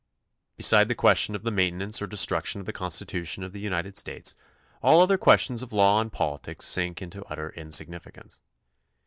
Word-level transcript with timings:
Beside 0.57 0.87
the 0.87 0.95
question 0.95 1.35
of 1.35 1.43
the 1.43 1.51
maintenance 1.51 2.01
or 2.01 2.07
destruction 2.07 2.59
of 2.59 2.65
the 2.65 2.73
Constitution 2.73 3.43
of 3.43 3.53
the 3.53 3.59
United 3.59 3.95
States 3.95 4.33
all 4.81 4.99
other 4.99 5.15
questions 5.15 5.61
of 5.61 5.71
law 5.73 6.01
and 6.01 6.11
policies 6.11 6.63
sink 6.65 7.03
into 7.03 7.23
utter 7.25 7.51
insignificance. 7.53 8.41